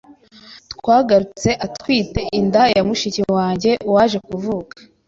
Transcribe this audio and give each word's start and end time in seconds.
Twagarutse 0.73 1.49
atwite 1.65 2.19
inda 2.39 2.63
ya 2.75 2.81
mushiki 2.87 3.21
wanjye 3.35 3.71
waje 3.93 4.17
kuvuka 4.27 4.73